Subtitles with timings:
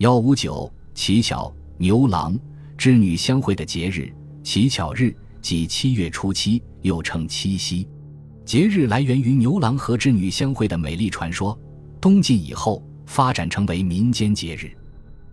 [0.00, 2.34] 幺五九乞巧牛郎
[2.78, 4.10] 织女相会的节日，
[4.42, 7.86] 乞巧日即七月初七，又称七夕。
[8.46, 11.58] 节日来源于牛郎和织女相会的美丽传说。
[12.00, 14.74] 东晋以后发展成为民间节日。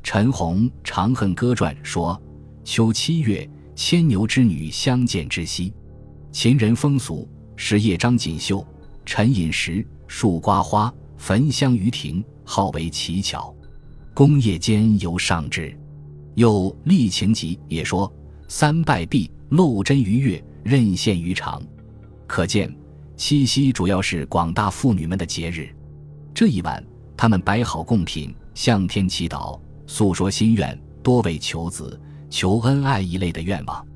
[0.04, 2.22] 陈洪《长恨歌传》说
[2.66, 5.74] ：“秋七月，牵牛织女相见之夕。”
[6.34, 7.26] 秦人风俗
[7.56, 8.68] 是夜张锦绣，
[9.06, 13.56] 晨饮食，树瓜花，焚香于庭，号为乞巧。
[14.18, 15.72] 宫业间犹上之。
[16.34, 18.12] 又《丽情集》也说
[18.50, 21.62] ：“三拜毕，露真于月，任现于场。”
[22.26, 22.76] 可见
[23.16, 25.70] 七夕主要是广大妇女们的节日。
[26.34, 26.84] 这一晚，
[27.16, 33.88] 他们摆好贡品，向天祈祷，诉说心愿，多为求子、求恩爱一类的愿望。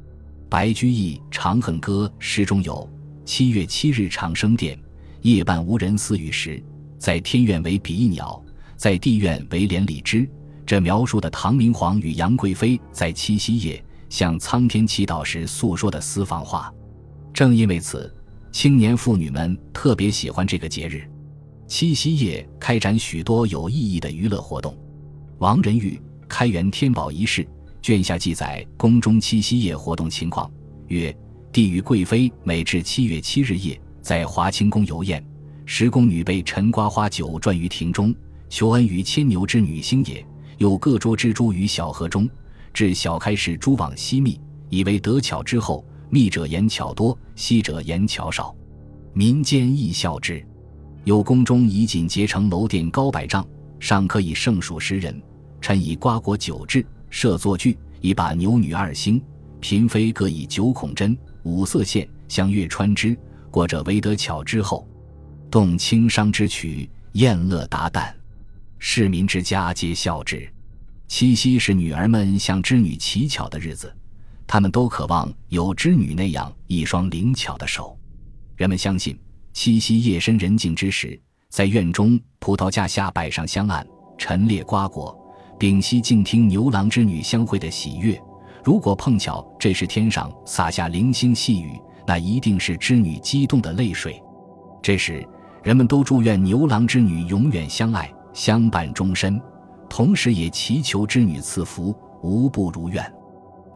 [0.47, 2.87] 白居易《长恨歌》诗中有
[3.25, 4.77] “七月七日长生殿，
[5.23, 6.63] 夜半无人私语时，
[6.99, 8.39] 在天愿为比翼鸟，
[8.81, 10.27] 在地院为连理枝”，
[10.65, 16.73] 这描述的唐明皇与杨贵妃在七夕夜向苍天祈祷时诉说的私房话。
[17.31, 18.11] 正因为此，
[18.51, 21.07] 青年妇女们特别喜欢这个节日。
[21.67, 24.75] 七夕夜开展许多有意义的娱乐活动。
[25.37, 25.91] 王仁玉
[26.27, 27.43] 《开元天宝遗事》
[27.83, 30.51] 卷下记载宫中七夕夜活动情况：
[30.87, 31.15] 曰，
[31.51, 35.23] 帝与贵妃每至七月七日夜，在华清宫游宴，
[35.67, 38.11] 十宫女被陈瓜花酒馔于庭中，
[38.51, 40.23] 求恩于牵牛之女星也。
[40.57, 42.29] 又各捉蜘蛛于小河中，
[42.71, 48.55] 至小开时蛛网稀密，以为得巧之后，密者言巧多，稀者言巧少，
[49.13, 50.45] 民间亦笑之。
[51.03, 53.43] 有宫中以锦结成楼殿高百丈，
[53.79, 55.19] 上可以胜数十人。
[55.59, 59.19] 臣以瓜果酒制，设作具，以把牛女二星，
[59.61, 63.17] 嫔妃各以九孔针、五色线相约穿之。
[63.49, 64.87] 过者唯得巧之后，
[65.49, 68.13] 动轻商之曲，宴乐达旦，
[68.83, 70.51] 市民之家皆孝之。
[71.07, 73.95] 七夕是女儿们向织女乞巧的日子，
[74.47, 77.95] 她们都渴望有织女那样一双灵巧的手。
[78.57, 79.17] 人们相信。
[79.53, 83.85] 七夕夜深人静之时，在院中葡萄架下摆上香案，
[84.17, 85.15] 陈列瓜果，
[85.59, 88.19] 屏息静听牛郎织女相会的喜悦。
[88.63, 94.19] 如果碰巧这时天上洒下零星细雨，那一定是织女激动的泪水。
[94.81, 95.23] 这时，
[95.61, 99.41] 人们都祝愿牛郎织女永远相爱，相伴终身，
[99.89, 103.13] 同时也祈求织女赐福，无不如愿。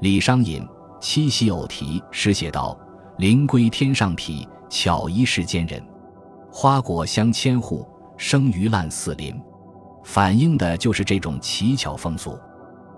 [0.02, 0.62] 李商隐
[1.00, 2.78] 《七夕偶题》诗写道
[3.18, 5.82] ：“灵归天上匹。”巧一世间人，
[6.52, 9.40] 花果香千户，生鱼烂四邻，
[10.04, 12.38] 反映的就是这种乞巧风俗。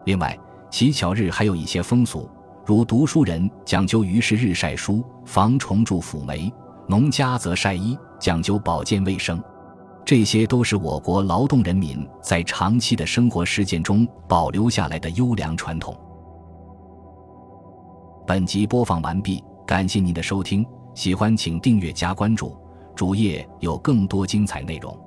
[0.05, 0.35] 另外，
[0.71, 2.27] 乞巧日还有一些风俗，
[2.65, 6.49] 如读书人讲究于是日晒书，防虫蛀腐霉；
[6.87, 9.39] 农家则晒衣，讲究保健卫生。
[10.07, 15.93] 这些都是我国劳动人民在长期的生活实践中保留下来的优良传统。
[18.25, 20.65] 本集播放完毕，感谢您的收听。
[20.95, 22.55] 喜欢请订阅加关注，
[22.95, 24.97] 主页有更多精彩内容。